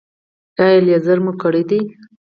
ایا 0.63 0.79
لیزر 0.85 1.17
مو 1.23 1.31
کړی 1.41 1.63
دی؟ 1.69 1.79